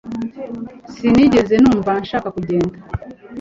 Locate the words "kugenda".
2.35-2.77